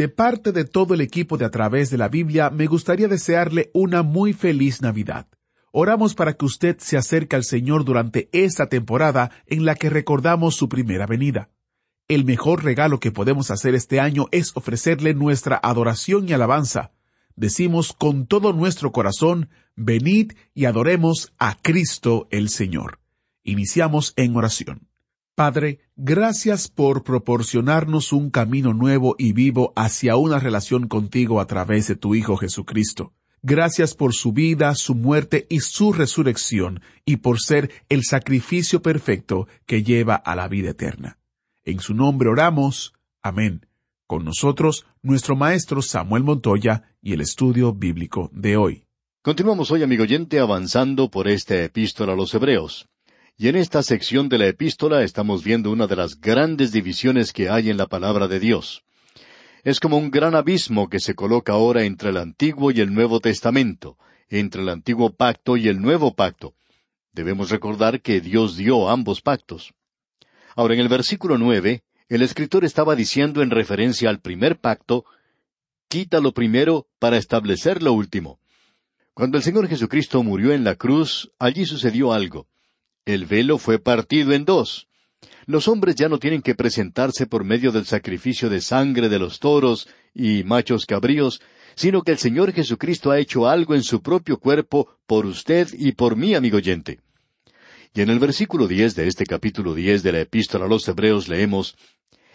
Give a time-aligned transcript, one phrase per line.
[0.00, 3.70] De parte de todo el equipo de A través de la Biblia, me gustaría desearle
[3.74, 5.26] una muy feliz Navidad.
[5.72, 10.56] Oramos para que usted se acerque al Señor durante esta temporada en la que recordamos
[10.56, 11.50] su primera venida.
[12.08, 16.92] El mejor regalo que podemos hacer este año es ofrecerle nuestra adoración y alabanza.
[17.36, 23.00] Decimos con todo nuestro corazón, venid y adoremos a Cristo el Señor.
[23.42, 24.89] Iniciamos en oración.
[25.40, 31.88] Padre, gracias por proporcionarnos un camino nuevo y vivo hacia una relación contigo a través
[31.88, 33.14] de tu Hijo Jesucristo.
[33.40, 39.48] Gracias por su vida, su muerte y su resurrección, y por ser el sacrificio perfecto
[39.64, 41.16] que lleva a la vida eterna.
[41.64, 42.92] En su nombre oramos.
[43.22, 43.64] Amén.
[44.06, 48.84] Con nosotros, nuestro maestro Samuel Montoya y el estudio bíblico de hoy.
[49.22, 52.90] Continuamos hoy, amigo oyente, avanzando por esta epístola a los Hebreos.
[53.40, 57.48] Y en esta sección de la epístola estamos viendo una de las grandes divisiones que
[57.48, 58.84] hay en la palabra de Dios.
[59.64, 63.18] Es como un gran abismo que se coloca ahora entre el Antiguo y el Nuevo
[63.18, 63.96] Testamento,
[64.28, 66.52] entre el Antiguo Pacto y el Nuevo Pacto.
[67.14, 69.72] Debemos recordar que Dios dio ambos pactos.
[70.54, 75.06] Ahora, en el versículo nueve, el escritor estaba diciendo en referencia al primer pacto,
[75.88, 78.38] quita lo primero para establecer lo último.
[79.14, 82.46] Cuando el Señor Jesucristo murió en la cruz, allí sucedió algo.
[83.06, 84.88] El velo fue partido en dos.
[85.46, 89.40] Los hombres ya no tienen que presentarse por medio del sacrificio de sangre de los
[89.40, 91.40] toros y machos cabríos,
[91.74, 95.92] sino que el Señor Jesucristo ha hecho algo en su propio cuerpo por usted y
[95.92, 97.00] por mí, amigo oyente.
[97.94, 101.28] Y en el versículo diez de este capítulo diez de la Epístola a los Hebreos
[101.28, 101.76] leemos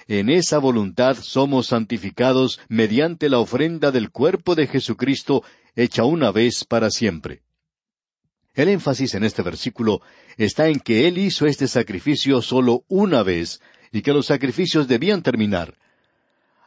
[0.07, 5.43] En esa voluntad somos santificados mediante la ofrenda del cuerpo de Jesucristo
[5.75, 7.44] hecha una vez para siempre.
[8.55, 10.01] El énfasis en este versículo
[10.37, 13.61] está en que Él hizo este sacrificio solo una vez
[13.91, 15.77] y que los sacrificios debían terminar.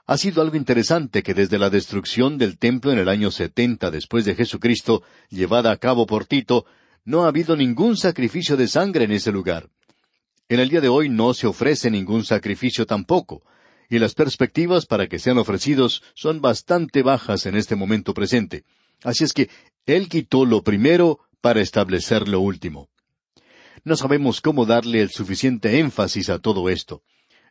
[0.07, 4.25] Ha sido algo interesante que desde la destrucción del templo en el año setenta después
[4.25, 6.67] de Jesucristo, llevada a cabo por Tito,
[7.05, 9.69] no ha habido ningún sacrificio de sangre en ese lugar.
[10.49, 13.43] En el día de hoy no se ofrece ningún sacrificio tampoco,
[13.91, 18.65] y las perspectivas para que sean ofrecidos son bastante bajas en este momento presente.
[19.05, 19.49] Así es que
[19.87, 22.89] Él quitó lo primero para establecer lo último.
[23.85, 27.03] No sabemos cómo darle el suficiente énfasis a todo esto.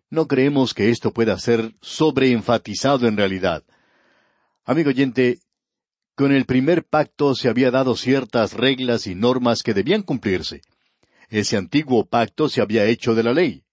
[0.09, 3.63] No creemos que esto pueda ser sobreenfatizado en realidad.
[4.65, 5.39] Amigo oyente,
[6.15, 10.61] con el primer pacto se había dado ciertas reglas y normas que debían cumplirse.
[11.29, 13.63] Ese antiguo pacto se había hecho de la ley.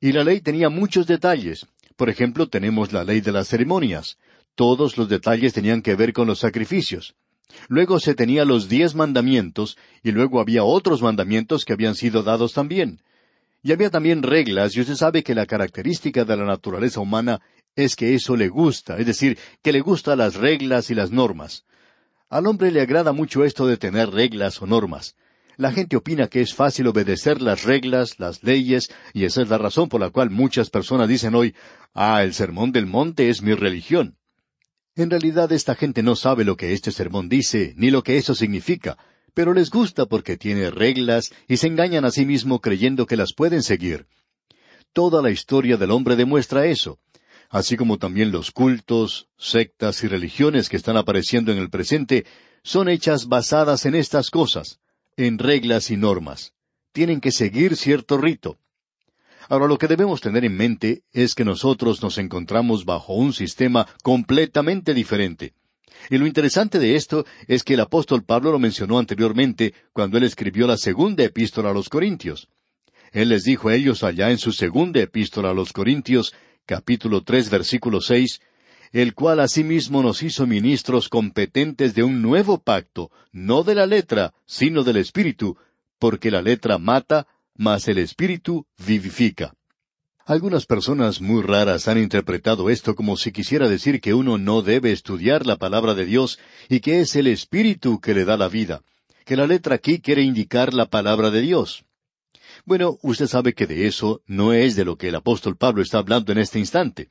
[0.00, 1.66] Y la ley tenía muchos detalles.
[1.96, 4.16] Por ejemplo, tenemos la ley de las ceremonias.
[4.54, 7.16] Todos los detalles tenían que ver con los sacrificios.
[7.68, 12.52] Luego se tenía los diez mandamientos, y luego había otros mandamientos que habían sido dados
[12.52, 13.00] también.
[13.62, 17.40] Y había también reglas, y usted sabe que la característica de la naturaleza humana
[17.74, 21.64] es que eso le gusta, es decir, que le gustan las reglas y las normas.
[22.28, 25.16] Al hombre le agrada mucho esto de tener reglas o normas.
[25.56, 29.58] La gente opina que es fácil obedecer las reglas, las leyes, y esa es la
[29.58, 31.54] razón por la cual muchas personas dicen hoy,
[31.94, 34.16] ah, el sermón del monte es mi religión.
[34.98, 38.34] En realidad esta gente no sabe lo que este sermón dice, ni lo que eso
[38.34, 38.98] significa,
[39.32, 43.32] pero les gusta porque tiene reglas y se engañan a sí mismo creyendo que las
[43.32, 44.08] pueden seguir.
[44.92, 46.98] Toda la historia del hombre demuestra eso,
[47.48, 52.26] así como también los cultos, sectas y religiones que están apareciendo en el presente,
[52.64, 54.80] son hechas basadas en estas cosas,
[55.16, 56.54] en reglas y normas.
[56.90, 58.58] Tienen que seguir cierto rito.
[59.48, 63.86] Ahora lo que debemos tener en mente es que nosotros nos encontramos bajo un sistema
[64.02, 65.54] completamente diferente.
[66.10, 70.24] Y lo interesante de esto es que el apóstol Pablo lo mencionó anteriormente cuando él
[70.24, 72.48] escribió la segunda epístola a los Corintios.
[73.10, 76.34] Él les dijo a ellos allá en su segunda epístola a los Corintios,
[76.66, 78.40] capítulo tres, versículo seis,
[78.92, 84.34] el cual asimismo nos hizo ministros competentes de un nuevo pacto, no de la letra,
[84.46, 85.56] sino del Espíritu,
[85.98, 87.26] porque la letra mata,
[87.58, 89.52] el Espíritu vivifica.
[90.24, 94.92] Algunas personas muy raras han interpretado esto como si quisiera decir que uno no debe
[94.92, 96.38] estudiar la palabra de Dios
[96.68, 98.82] y que es el Espíritu que le da la vida,
[99.24, 101.84] que la letra aquí quiere indicar la palabra de Dios.
[102.64, 105.98] Bueno, usted sabe que de eso no es de lo que el apóstol Pablo está
[105.98, 107.08] hablando en este instante.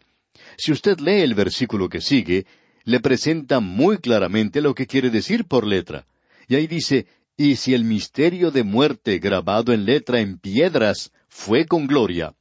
[0.57, 2.45] Si usted lee el versículo que sigue,
[2.83, 6.05] le presenta muy claramente lo que quiere decir por letra.
[6.47, 11.65] Y ahí dice, y si el misterio de muerte grabado en letra en piedras fue
[11.67, 12.33] con gloria.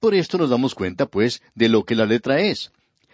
[0.00, 2.72] Por esto nos damos cuenta, pues, de lo que la letra es.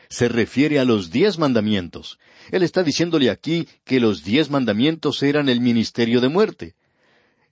[0.08, 2.18] Se refiere a los diez mandamientos.
[2.50, 6.74] Él está diciéndole aquí que los diez mandamientos eran el ministerio de muerte.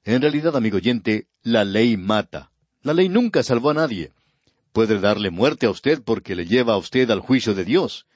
[0.04, 2.50] En realidad, amigo oyente, la ley mata.
[2.82, 4.12] La ley nunca salvó a nadie.
[4.72, 8.06] Puede darle muerte a usted porque le lleva a usted al juicio de Dios.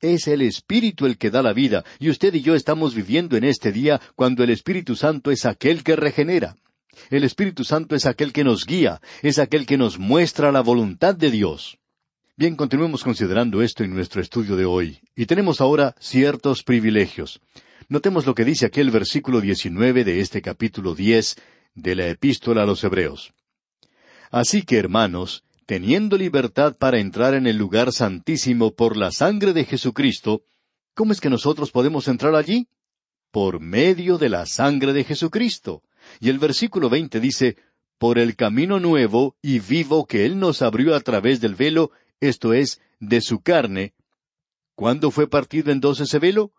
[0.00, 3.42] Es el Espíritu el que da la vida, y usted y yo estamos viviendo en
[3.42, 6.56] este día cuando el Espíritu Santo es aquel que regenera.
[7.10, 11.16] El Espíritu Santo es aquel que nos guía, es aquel que nos muestra la voluntad
[11.16, 11.78] de Dios.
[12.36, 17.40] Bien, continuemos considerando esto en nuestro estudio de hoy, y tenemos ahora ciertos privilegios.
[17.88, 21.36] Notemos lo que dice aquel versículo 19 de este capítulo 10
[21.74, 23.32] de la epístola a los Hebreos.
[24.30, 29.66] Así que, hermanos, teniendo libertad para entrar en el lugar santísimo por la sangre de
[29.66, 30.40] Jesucristo,
[30.94, 32.68] ¿cómo es que nosotros podemos entrar allí?
[33.30, 35.82] Por medio de la sangre de Jesucristo.
[36.20, 37.56] Y el versículo 20 dice,
[37.98, 42.54] por el camino nuevo y vivo que Él nos abrió a través del velo, esto
[42.54, 43.92] es, de su carne.
[44.74, 46.54] ¿Cuándo fue partido en dos ese velo?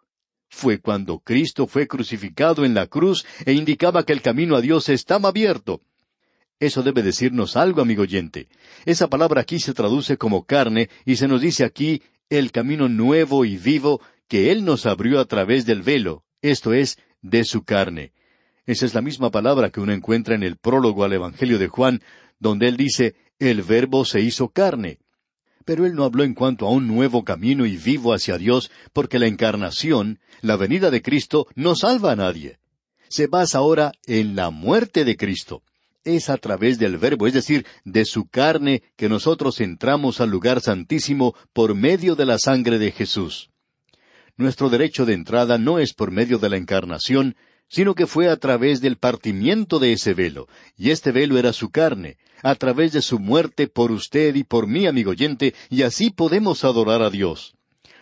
[0.52, 4.90] fue cuando Cristo fue crucificado en la cruz e indicaba que el camino a Dios
[4.90, 5.82] estaba abierto.
[6.60, 8.50] Eso debe decirnos algo, amigo oyente.
[8.86, 13.46] Esa palabra aquí se traduce como carne y se nos dice aquí el camino nuevo
[13.46, 18.12] y vivo que Él nos abrió a través del velo, esto es, de su carne.
[18.66, 22.02] Esa es la misma palabra que uno encuentra en el prólogo al Evangelio de Juan,
[22.40, 25.00] donde Él dice, el Verbo se hizo carne.
[25.66, 29.20] Pero él no habló en cuanto a un nuevo camino y vivo hacia Dios, porque
[29.20, 32.60] la encarnación, la venida de Cristo, no salva a nadie.
[33.08, 35.64] Se basa ahora en la muerte de Cristo.
[36.10, 40.60] Es a través del Verbo, es decir, de su carne, que nosotros entramos al lugar
[40.60, 43.52] santísimo por medio de la sangre de Jesús.
[44.36, 47.36] Nuestro derecho de entrada no es por medio de la encarnación,
[47.68, 51.70] sino que fue a través del partimiento de ese velo, y este velo era su
[51.70, 56.10] carne, a través de su muerte por usted y por mí, amigo oyente, y así
[56.10, 57.54] podemos adorar a Dios.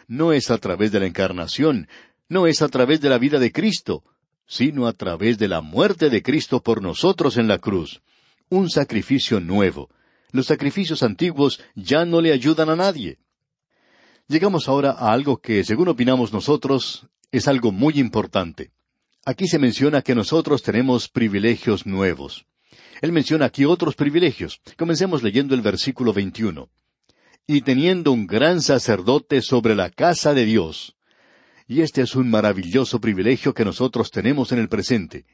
[0.07, 1.89] No es a través de la encarnación,
[2.29, 4.05] no es a través de la vida de Cristo,
[4.47, 8.01] sino a través de la muerte de Cristo por nosotros en la cruz.
[8.49, 9.89] Un sacrificio nuevo.
[10.31, 13.19] Los sacrificios antiguos ya no le ayudan a nadie.
[14.27, 18.71] Llegamos ahora a algo que, según opinamos nosotros, es algo muy importante.
[19.25, 22.45] Aquí se menciona que nosotros tenemos privilegios nuevos.
[23.01, 24.59] Él menciona aquí otros privilegios.
[24.77, 26.69] Comencemos leyendo el versículo 21.
[27.45, 30.96] Y teniendo un gran sacerdote sobre la casa de Dios.
[31.67, 35.25] Y este es un maravilloso privilegio que nosotros tenemos en el presente.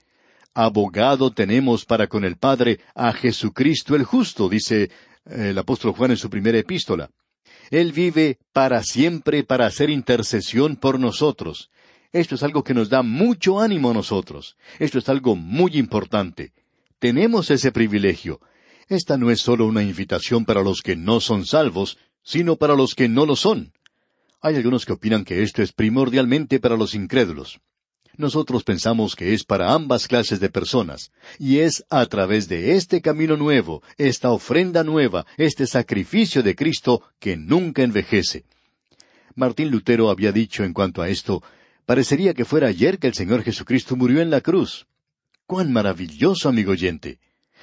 [0.56, 4.90] Abogado tenemos para con el Padre a Jesucristo el justo, dice
[5.26, 7.12] el apóstol Juan en su primera epístola.
[7.70, 11.70] Él vive para siempre para hacer intercesión por nosotros.
[12.12, 14.58] Esto es algo que nos da mucho ánimo a nosotros.
[14.80, 16.52] Esto es algo muy importante.
[17.00, 18.40] Tenemos ese privilegio.
[18.88, 22.96] Esta no es solo una invitación para los que no son salvos, sino para los
[22.96, 23.74] que no lo son.
[24.44, 27.62] Hay algunos que opinan que esto es primordialmente para los incrédulos.
[28.18, 33.02] Nosotros pensamos que es para ambas clases de personas, y es a través de este
[33.02, 38.44] camino nuevo, esta ofrenda nueva, este sacrificio de Cristo que nunca envejece.
[39.34, 41.42] Martín Lutero había dicho en cuanto a esto,
[41.86, 44.88] Parecería que fuera ayer que el Señor Jesucristo murió en la cruz.
[45.46, 47.20] ¡Cuán maravilloso, amigo oyente!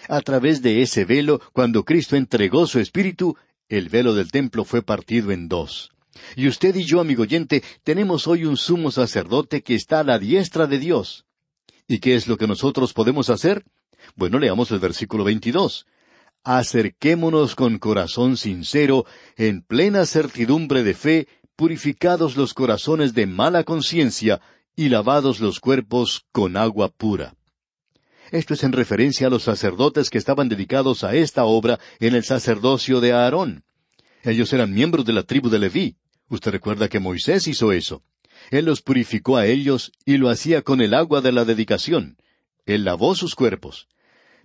[0.09, 3.37] A través de ese velo, cuando Cristo entregó su espíritu,
[3.69, 5.90] el velo del templo fue partido en dos.
[6.37, 10.19] Y usted y yo, amigo oyente, tenemos hoy un sumo sacerdote que está a la
[10.19, 11.25] diestra de Dios.
[11.87, 13.64] ¿Y qué es lo que nosotros podemos hacer?
[14.17, 15.87] Bueno, leamos el versículo 22.
[16.43, 19.05] Acerquémonos con corazón sincero,
[19.37, 24.40] en plena certidumbre de fe, purificados los corazones de mala conciencia
[24.75, 27.35] y lavados los cuerpos con agua pura.
[28.31, 32.25] Esto es en referencia a los sacerdotes que estaban dedicados a esta obra en el
[32.25, 33.64] sacerdocio de Aarón.
[34.23, 35.97] Ellos eran miembros de la tribu de Leví.
[36.31, 38.03] Usted recuerda que Moisés hizo eso.
[38.51, 42.17] Él los purificó a ellos y lo hacía con el agua de la dedicación.
[42.67, 43.89] Él lavó sus cuerpos.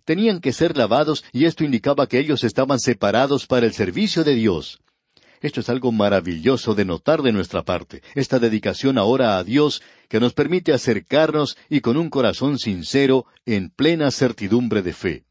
[0.04, 4.36] Tenían que ser lavados y esto indicaba que ellos estaban separados para el servicio de
[4.36, 4.80] Dios.
[5.42, 10.20] Esto es algo maravilloso de notar de nuestra parte, esta dedicación ahora a Dios que
[10.20, 15.24] nos permite acercarnos y con un corazón sincero en plena certidumbre de fe.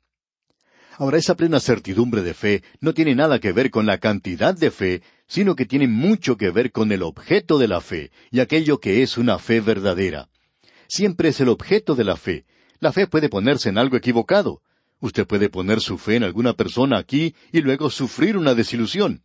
[0.99, 4.71] Ahora, esa plena certidumbre de fe no tiene nada que ver con la cantidad de
[4.71, 8.79] fe, sino que tiene mucho que ver con el objeto de la fe y aquello
[8.79, 10.29] que es una fe verdadera.
[10.87, 12.45] Siempre es el objeto de la fe.
[12.81, 14.63] La fe puede ponerse en algo equivocado.
[15.01, 19.23] Usted puede poner su fe en alguna persona aquí y luego sufrir una desilusión.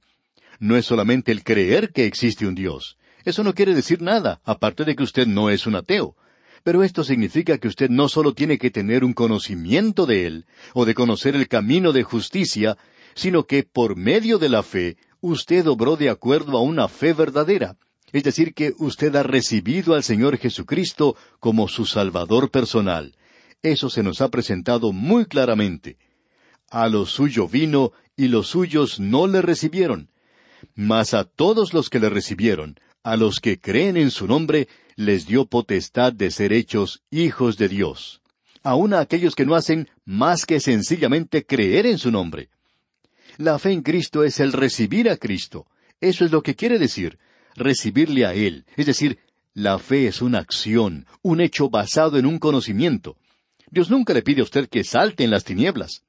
[0.60, 2.98] No es solamente el creer que existe un Dios.
[3.26, 6.16] Eso no quiere decir nada, aparte de que usted no es un ateo.
[6.64, 10.86] Pero esto significa que usted no solo tiene que tener un conocimiento de Él, o
[10.86, 12.78] de conocer el camino de justicia,
[13.16, 17.78] sino que por medio de la fe usted obró de acuerdo a una fe verdadera.
[18.12, 23.16] Es decir, que usted ha recibido al Señor Jesucristo como su Salvador personal.
[23.62, 25.98] Eso se nos ha presentado muy claramente.
[26.70, 30.10] A lo suyo vino y los suyos no le recibieron.
[30.76, 35.26] Mas a todos los que le recibieron, a los que creen en su nombre, les
[35.26, 38.22] dio potestad de ser hechos hijos de Dios.
[38.64, 42.50] Aun a aquellos que no hacen más que sencillamente creer en su nombre.
[43.40, 45.66] La fe en Cristo es el recibir a Cristo.
[46.02, 47.20] Eso es lo que quiere decir,
[47.56, 48.66] recibirle a Él.
[48.76, 49.18] Es decir,
[49.54, 53.16] la fe es una acción, un hecho basado en un conocimiento.
[53.72, 56.04] Dios nunca le pide a usted que salte en las tinieblas.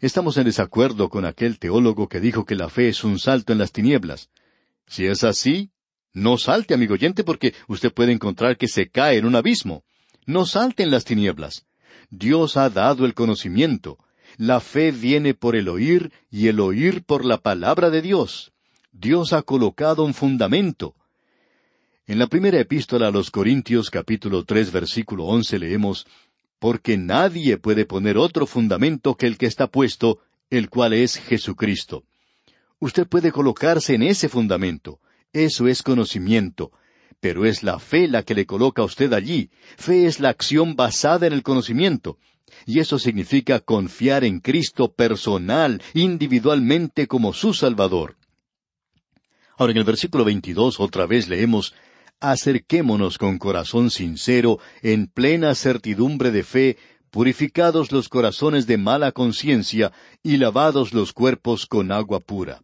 [0.00, 3.60] Estamos en desacuerdo con aquel teólogo que dijo que la fe es un salto en
[3.60, 4.28] las tinieblas.
[4.88, 5.70] Si es así,
[6.12, 9.84] no salte, amigo oyente, porque usted puede encontrar que se cae en un abismo.
[10.26, 11.64] No salte en las tinieblas.
[12.10, 13.98] Dios ha dado el conocimiento.
[14.38, 18.52] La fe viene por el oír y el oír por la palabra de Dios.
[18.92, 20.94] Dios ha colocado un fundamento.
[22.06, 26.06] En la primera epístola a los Corintios capítulo tres versículo once leemos
[26.60, 32.04] Porque nadie puede poner otro fundamento que el que está puesto, el cual es Jesucristo.
[32.78, 35.00] Usted puede colocarse en ese fundamento.
[35.32, 36.70] Eso es conocimiento.
[37.18, 39.50] Pero es la fe la que le coloca a usted allí.
[39.76, 42.18] Fe es la acción basada en el conocimiento.
[42.66, 48.16] Y eso significa confiar en Cristo personal, individualmente como su Salvador.
[49.56, 51.74] Ahora en el versículo 22 otra vez leemos,
[52.20, 56.76] Acerquémonos con corazón sincero, en plena certidumbre de fe,
[57.10, 62.62] purificados los corazones de mala conciencia y lavados los cuerpos con agua pura.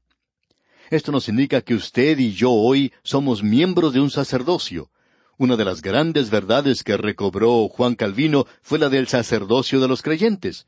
[0.90, 4.90] Esto nos indica que usted y yo hoy somos miembros de un sacerdocio.
[5.36, 10.02] Una de las grandes verdades que recobró Juan Calvino fue la del sacerdocio de los
[10.02, 10.66] creyentes.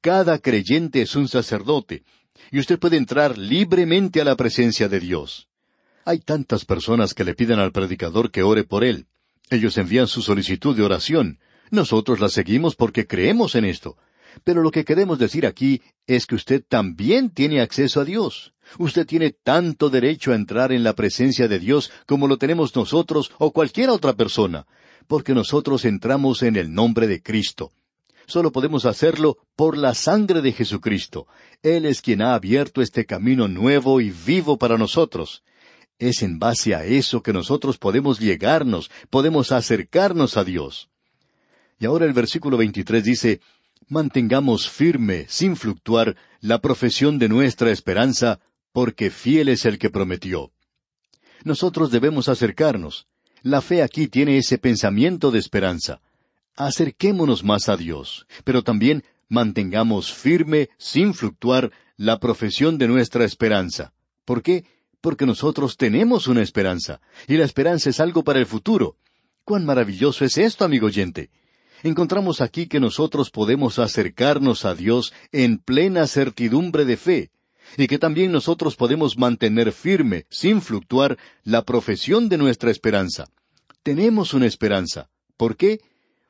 [0.00, 2.04] Cada creyente es un sacerdote,
[2.52, 5.48] y usted puede entrar libremente a la presencia de Dios.
[6.04, 9.06] Hay tantas personas que le piden al predicador que ore por él.
[9.50, 11.38] Ellos envían su solicitud de oración.
[11.70, 13.96] Nosotros la seguimos porque creemos en esto.
[14.44, 18.53] Pero lo que queremos decir aquí es que usted también tiene acceso a Dios.
[18.78, 23.32] Usted tiene tanto derecho a entrar en la presencia de Dios como lo tenemos nosotros
[23.38, 24.66] o cualquier otra persona,
[25.06, 27.72] porque nosotros entramos en el nombre de Cristo.
[28.26, 31.26] Solo podemos hacerlo por la sangre de Jesucristo.
[31.62, 35.42] Él es quien ha abierto este camino nuevo y vivo para nosotros.
[35.98, 40.88] Es en base a eso que nosotros podemos llegarnos, podemos acercarnos a Dios.
[41.78, 43.40] Y ahora el versículo 23 dice,
[43.88, 48.40] Mantengamos firme, sin fluctuar, la profesión de nuestra esperanza,
[48.74, 50.50] porque fiel es el que prometió.
[51.44, 53.06] Nosotros debemos acercarnos.
[53.40, 56.00] La fe aquí tiene ese pensamiento de esperanza.
[56.56, 63.92] Acerquémonos más a Dios, pero también mantengamos firme, sin fluctuar, la profesión de nuestra esperanza.
[64.24, 64.64] ¿Por qué?
[65.00, 68.96] Porque nosotros tenemos una esperanza, y la esperanza es algo para el futuro.
[69.44, 71.30] ¡Cuán maravilloso es esto, amigo oyente!
[71.84, 77.30] Encontramos aquí que nosotros podemos acercarnos a Dios en plena certidumbre de fe,
[77.76, 83.26] y que también nosotros podemos mantener firme, sin fluctuar, la profesión de nuestra esperanza.
[83.82, 85.10] Tenemos una esperanza.
[85.36, 85.80] ¿Por qué?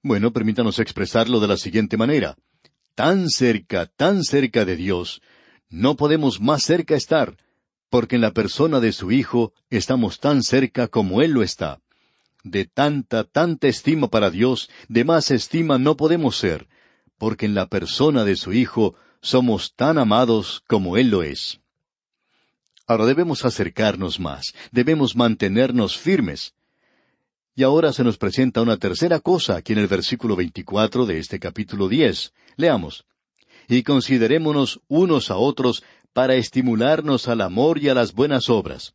[0.03, 2.37] Bueno, permítanos expresarlo de la siguiente manera.
[2.95, 5.23] Tan cerca, tan cerca de Dios,
[5.69, 7.37] no podemos más cerca estar,
[7.91, 11.81] porque en la persona de su Hijo estamos tan cerca como Él lo está.
[12.43, 16.69] De tanta, tanta estima para Dios, de más estima no podemos ser,
[17.25, 21.59] porque en la persona de su Hijo somos tan amados como Él lo es.
[22.87, 26.53] Ahora debemos acercarnos más, debemos mantenernos firmes.
[27.57, 31.41] Y ahora se nos presenta una tercera cosa aquí en el versículo 24 de este
[31.41, 32.35] capítulo 10.
[32.57, 33.07] Leamos.
[33.69, 38.93] Y considerémonos unos a otros para estimularnos al amor y a las buenas obras.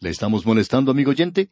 [0.00, 1.48] ¿Le estamos molestando, amigo oyente?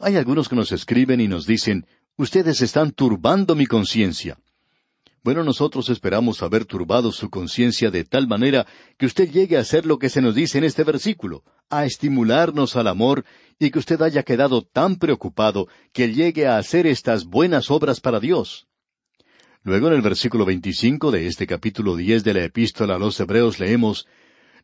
[0.00, 1.86] Hay algunos que nos escriben y nos dicen,
[2.18, 4.36] ustedes están turbando mi conciencia.
[5.24, 9.84] Bueno, nosotros esperamos haber turbado su conciencia de tal manera que usted llegue a hacer
[9.84, 13.24] lo que se nos dice en este versículo, a estimularnos al amor
[13.58, 18.20] y que usted haya quedado tan preocupado que llegue a hacer estas buenas obras para
[18.20, 18.68] Dios.
[19.64, 23.58] Luego en el versículo 25 de este capítulo 10 de la epístola a los Hebreos
[23.58, 24.06] leemos,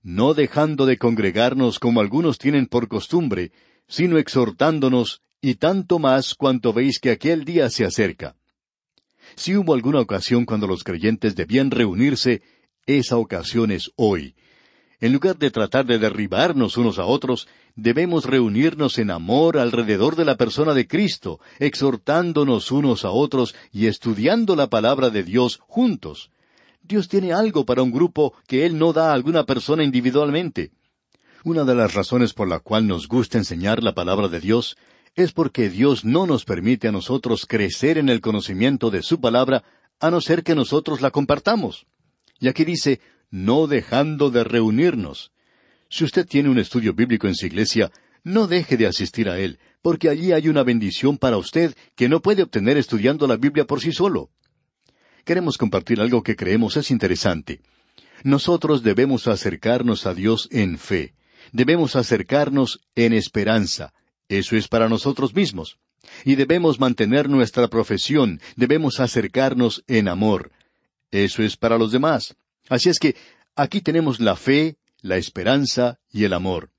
[0.02, 3.50] No dejando de congregarnos como algunos tienen por costumbre,
[3.88, 8.36] sino exhortándonos, y tanto más cuanto veis que aquel día se acerca.
[9.36, 12.42] Si hubo alguna ocasión cuando los creyentes debían reunirse,
[12.86, 14.34] esa ocasión es hoy.
[15.00, 20.24] En lugar de tratar de derribarnos unos a otros, debemos reunirnos en amor alrededor de
[20.24, 26.30] la persona de Cristo, exhortándonos unos a otros y estudiando la palabra de Dios juntos.
[26.82, 30.70] Dios tiene algo para un grupo que Él no da a alguna persona individualmente.
[31.42, 34.76] Una de las razones por la cual nos gusta enseñar la palabra de Dios
[35.14, 39.62] es porque Dios no nos permite a nosotros crecer en el conocimiento de su palabra
[40.00, 41.86] a no ser que nosotros la compartamos.
[42.40, 45.32] Y aquí dice, no dejando de reunirnos.
[45.88, 47.92] Si usted tiene un estudio bíblico en su iglesia,
[48.24, 52.20] no deje de asistir a él, porque allí hay una bendición para usted que no
[52.20, 54.30] puede obtener estudiando la Biblia por sí solo.
[55.24, 57.60] Queremos compartir algo que creemos es interesante.
[58.24, 61.14] Nosotros debemos acercarnos a Dios en fe.
[61.52, 63.93] Debemos acercarnos en esperanza.
[64.28, 65.78] Eso es para nosotros mismos.
[66.24, 70.52] Y debemos mantener nuestra profesión, debemos acercarnos en amor.
[71.10, 72.36] Eso es para los demás.
[72.68, 73.16] Así es que
[73.56, 76.70] aquí tenemos la fe, la esperanza y el amor.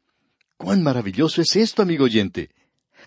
[0.58, 2.50] ¡Cuán maravilloso es esto, amigo oyente!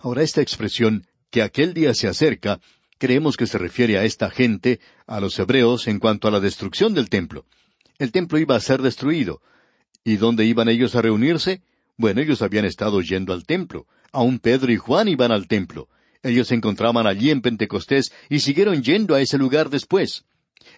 [0.00, 2.61] Ahora esta expresión, que aquel día se acerca,
[2.99, 6.95] creemos que se refiere a esta gente, a los hebreos, en cuanto a la destrucción
[6.95, 7.47] del templo.
[7.99, 9.40] El templo iba a ser destruido.
[10.04, 11.62] ¿Y dónde iban ellos a reunirse?
[11.97, 13.87] Bueno, ellos habían estado yendo al templo.
[14.12, 15.88] Aún Pedro y Juan iban al templo.
[16.23, 20.25] Ellos se encontraban allí en Pentecostés y siguieron yendo a ese lugar después.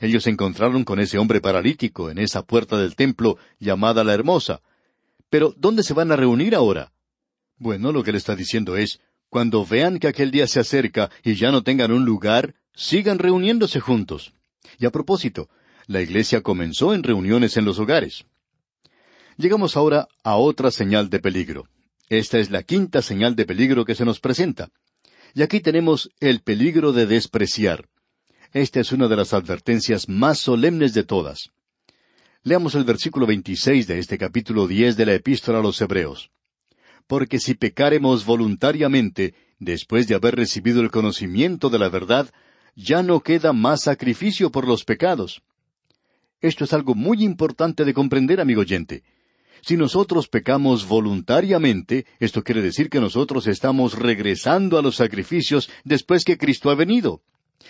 [0.01, 4.61] Ellos se encontraron con ese hombre paralítico en esa puerta del templo llamada la Hermosa.
[5.29, 6.93] Pero, ¿dónde se van a reunir ahora?
[7.57, 11.35] Bueno, lo que le está diciendo es, cuando vean que aquel día se acerca y
[11.35, 14.35] ya no tengan un lugar, sigan reuniéndose juntos.
[14.79, 15.49] Y a propósito,
[15.87, 18.25] la iglesia comenzó en reuniones en los hogares.
[19.37, 21.67] Llegamos ahora a otra señal de peligro.
[22.11, 24.69] Esta es la quinta señal de peligro que se nos presenta.
[25.33, 27.89] Y aquí tenemos el peligro de despreciar.
[28.53, 31.51] Esta es una de las advertencias más solemnes de todas.
[32.43, 36.33] Leamos el versículo 26 de este capítulo 10 de la epístola a los Hebreos.
[37.07, 42.29] Porque si pecaremos voluntariamente, después de haber recibido el conocimiento de la verdad,
[42.75, 45.43] ya no queda más sacrificio por los pecados.
[46.41, 49.05] Esto es algo muy importante de comprender, amigo oyente.
[49.63, 56.25] Si nosotros pecamos voluntariamente, esto quiere decir que nosotros estamos regresando a los sacrificios después
[56.25, 57.23] que Cristo ha venido.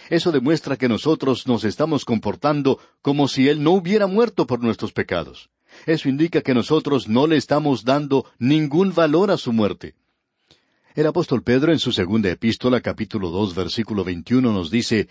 [0.08, 4.92] Eso demuestra que nosotros nos estamos comportando como si Él no hubiera muerto por nuestros
[4.92, 5.50] pecados.
[5.86, 9.94] Eso indica que nosotros no le estamos dando ningún valor a su muerte.
[10.94, 15.08] El apóstol Pedro en su segunda epístola capítulo dos versículo veintiuno nos dice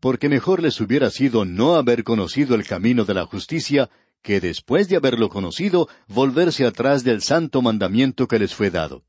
[0.00, 3.88] Porque mejor les hubiera sido no haber conocido el camino de la justicia
[4.22, 9.02] que después de haberlo conocido volverse atrás del santo mandamiento que les fue dado.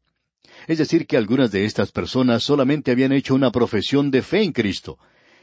[0.67, 4.51] Es decir, que algunas de estas personas solamente habían hecho una profesión de fe en
[4.51, 4.97] Cristo.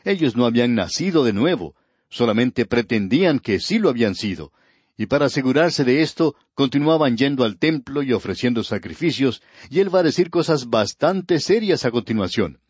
[0.04, 1.74] Ellos no habían nacido de nuevo,
[2.09, 4.52] solamente pretendían que sí lo habían sido.
[4.96, 10.00] Y para asegurarse de esto, continuaban yendo al templo y ofreciendo sacrificios, y él va
[10.00, 12.61] a decir cosas bastante serias a continuación.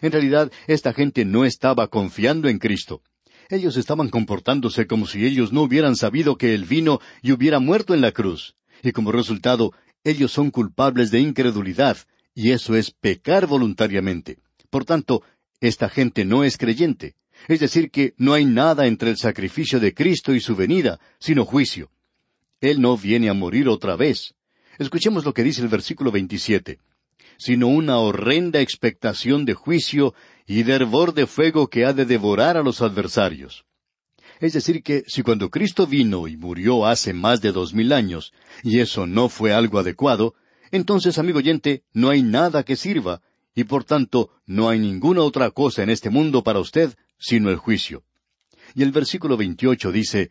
[0.00, 3.02] En realidad, esta gente no estaba confiando en Cristo.
[3.50, 7.94] Ellos estaban comportándose como si ellos no hubieran sabido que Él vino y hubiera muerto
[7.94, 8.56] en la cruz.
[8.82, 9.72] Y como resultado,
[10.04, 11.96] ellos son culpables de incredulidad,
[12.34, 14.38] y eso es pecar voluntariamente.
[14.70, 15.22] Por tanto,
[15.60, 17.16] esta gente no es creyente.
[17.46, 21.44] Es decir, que no hay nada entre el sacrificio de Cristo y su venida, sino
[21.44, 21.90] juicio.
[22.60, 24.34] Él no viene a morir otra vez.
[24.78, 26.78] Escuchemos lo que dice el versículo 27.
[27.38, 30.14] Sino una horrenda expectación de juicio
[30.48, 33.66] y de hervor de fuego que ha de devorar a los adversarios.
[34.40, 38.32] Es decir, que si cuando Cristo vino y murió hace más de dos mil años,
[38.62, 40.34] y eso no fue algo adecuado,
[40.70, 43.20] entonces, amigo oyente, no hay nada que sirva,
[43.54, 47.56] y por tanto no hay ninguna otra cosa en este mundo para usted sino el
[47.56, 48.04] juicio.
[48.74, 50.30] Y el versículo 28 dice,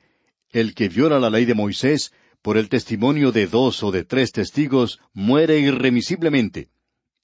[0.50, 4.32] El que viola la ley de Moisés, por el testimonio de dos o de tres
[4.32, 6.70] testigos, muere irremisiblemente.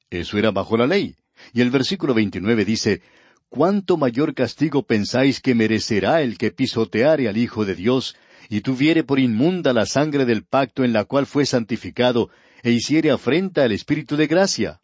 [0.09, 1.15] Eso era bajo la ley.
[1.51, 3.01] Y el versículo 29 dice,
[3.49, 8.15] ¿cuánto mayor castigo pensáis que merecerá el que pisoteare al Hijo de Dios,
[8.49, 12.29] y tuviere por inmunda la sangre del pacto en la cual fue santificado,
[12.61, 14.81] e hiciere afrenta al Espíritu de gracia?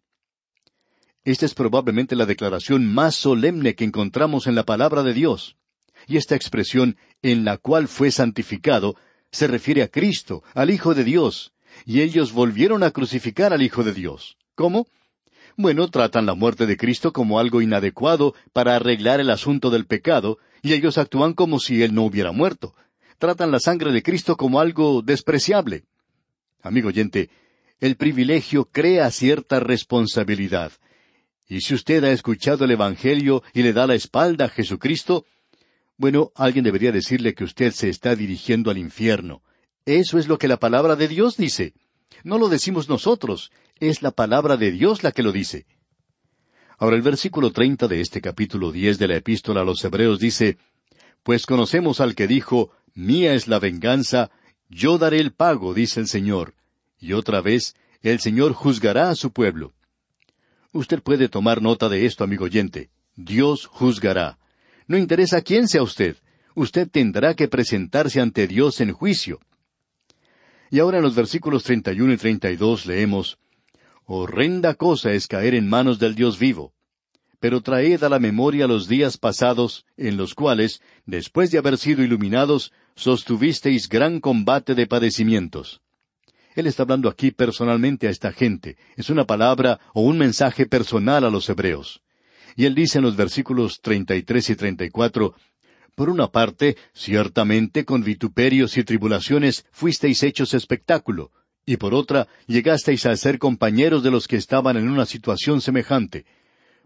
[1.24, 5.56] Esta es probablemente la declaración más solemne que encontramos en la palabra de Dios.
[6.06, 8.96] Y esta expresión, en la cual fue santificado,
[9.30, 11.52] se refiere a Cristo, al Hijo de Dios,
[11.84, 14.36] y ellos volvieron a crucificar al Hijo de Dios.
[14.54, 14.86] ¿Cómo?
[15.62, 20.38] Bueno, tratan la muerte de Cristo como algo inadecuado para arreglar el asunto del pecado,
[20.62, 22.74] y ellos actúan como si Él no hubiera muerto.
[23.18, 25.84] Tratan la sangre de Cristo como algo despreciable.
[26.62, 27.28] Amigo oyente,
[27.78, 30.72] el privilegio crea cierta responsabilidad.
[31.46, 35.26] Y si usted ha escuchado el Evangelio y le da la espalda a Jesucristo,
[35.98, 39.42] bueno, alguien debería decirle que usted se está dirigiendo al infierno.
[39.84, 41.74] Eso es lo que la palabra de Dios dice.
[42.24, 45.66] No lo decimos nosotros, es la palabra de Dios la que lo dice.
[46.78, 50.58] Ahora el versículo treinta de este capítulo diez de la epístola a los Hebreos dice,
[51.22, 54.30] Pues conocemos al que dijo, Mía es la venganza,
[54.68, 56.54] yo daré el pago, dice el Señor.
[56.98, 59.74] Y otra vez, el Señor juzgará a su pueblo.
[60.72, 62.90] Usted puede tomar nota de esto, amigo oyente.
[63.16, 64.38] Dios juzgará.
[64.86, 66.16] No interesa quién sea usted,
[66.54, 69.40] usted tendrá que presentarse ante Dios en juicio.
[70.70, 73.38] Y ahora en los versículos 31 y 32 leemos,
[74.12, 76.74] Horrenda cosa es caer en manos del Dios vivo.
[77.38, 82.02] Pero traed a la memoria los días pasados, en los cuales, después de haber sido
[82.02, 85.80] iluminados, sostuvisteis gran combate de padecimientos.
[86.56, 88.76] Él está hablando aquí personalmente a esta gente.
[88.96, 92.02] Es una palabra o un mensaje personal a los hebreos.
[92.56, 95.36] Y él dice en los versículos treinta y tres y treinta y cuatro
[95.94, 101.30] Por una parte, ciertamente con vituperios y tribulaciones fuisteis hechos espectáculo,
[101.66, 106.24] y por otra, llegasteis a ser compañeros de los que estaban en una situación semejante,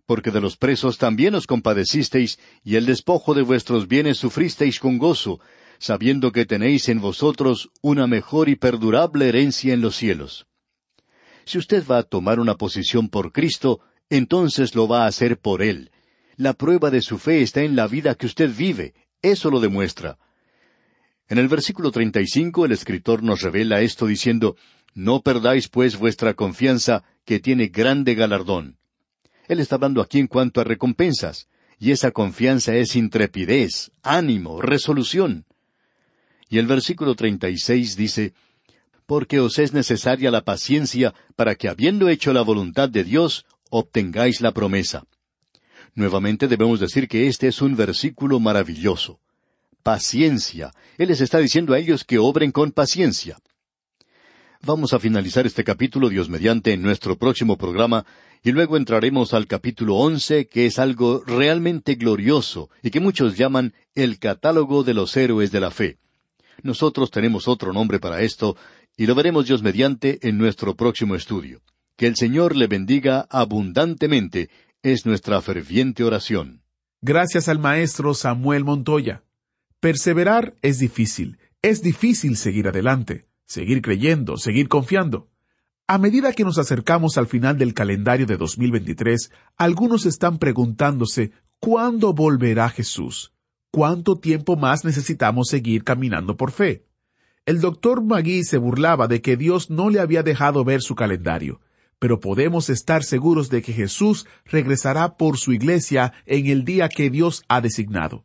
[0.06, 4.98] porque de los presos también os compadecisteis, y el despojo de vuestros bienes sufristeis con
[4.98, 5.40] gozo,
[5.78, 10.46] sabiendo que tenéis en vosotros una mejor y perdurable herencia en los cielos.
[11.44, 15.62] Si usted va a tomar una posición por Cristo, entonces lo va a hacer por
[15.62, 15.90] Él.
[16.36, 18.94] La prueba de su fe está en la vida que usted vive.
[19.22, 20.18] Eso lo demuestra.
[21.28, 24.56] En el versículo treinta y cinco el escritor nos revela esto diciendo
[24.94, 28.76] No perdáis pues vuestra confianza, que tiene grande galardón.
[29.48, 35.46] Él está hablando aquí en cuanto a recompensas, y esa confianza es intrepidez, ánimo, resolución.
[36.48, 38.34] Y el versículo treinta y seis dice
[39.06, 44.42] Porque os es necesaria la paciencia para que habiendo hecho la voluntad de Dios, obtengáis
[44.42, 45.04] la promesa.
[45.94, 49.20] Nuevamente debemos decir que este es un versículo maravilloso.
[49.84, 50.72] Paciencia.
[50.96, 53.36] Él les está diciendo a ellos que obren con paciencia.
[54.62, 58.06] Vamos a finalizar este capítulo Dios mediante en nuestro próximo programa
[58.42, 63.74] y luego entraremos al capítulo once que es algo realmente glorioso y que muchos llaman
[63.94, 65.98] el catálogo de los héroes de la fe.
[66.62, 68.56] Nosotros tenemos otro nombre para esto
[68.96, 71.60] y lo veremos Dios mediante en nuestro próximo estudio.
[71.98, 74.48] Que el Señor le bendiga abundantemente
[74.82, 76.62] es nuestra ferviente oración.
[77.02, 79.24] Gracias al maestro Samuel Montoya.
[79.84, 85.28] Perseverar es difícil, es difícil seguir adelante, seguir creyendo, seguir confiando.
[85.86, 92.14] A medida que nos acercamos al final del calendario de 2023, algunos están preguntándose ¿cuándo
[92.14, 93.34] volverá Jesús?
[93.70, 96.86] ¿Cuánto tiempo más necesitamos seguir caminando por fe?
[97.44, 101.60] El doctor Magui se burlaba de que Dios no le había dejado ver su calendario,
[101.98, 107.10] pero podemos estar seguros de que Jesús regresará por su iglesia en el día que
[107.10, 108.24] Dios ha designado.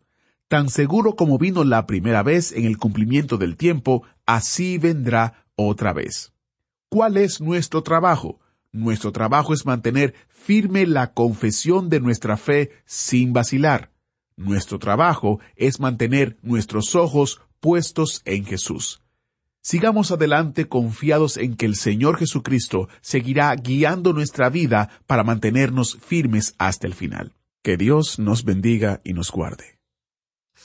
[0.49, 5.93] Tan seguro como vino la primera vez en el cumplimiento del tiempo, así vendrá otra
[5.93, 6.33] vez.
[6.89, 8.39] ¿Cuál es nuestro trabajo?
[8.71, 13.91] Nuestro trabajo es mantener firme la confesión de nuestra fe sin vacilar.
[14.37, 19.03] Nuestro trabajo es mantener nuestros ojos puestos en Jesús.
[19.61, 26.55] Sigamos adelante confiados en que el Señor Jesucristo seguirá guiando nuestra vida para mantenernos firmes
[26.57, 27.33] hasta el final.
[27.61, 29.78] Que Dios nos bendiga y nos guarde.